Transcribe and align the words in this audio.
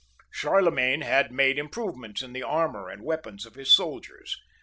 Charlemagne 0.31 1.01
had 1.01 1.31
made 1.31 1.59
improvements 1.59 2.23
in 2.23 2.33
the 2.33 2.41
armour 2.41 2.89
and 2.89 3.03
weapons 3.03 3.45
of 3.45 3.53
his 3.53 3.71
soldiers. 3.71 4.35